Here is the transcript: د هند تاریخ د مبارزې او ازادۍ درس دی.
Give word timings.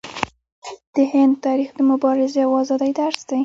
د 0.95 0.97
هند 1.11 1.33
تاریخ 1.45 1.69
د 1.75 1.79
مبارزې 1.91 2.39
او 2.45 2.51
ازادۍ 2.61 2.91
درس 2.99 3.21
دی. 3.29 3.39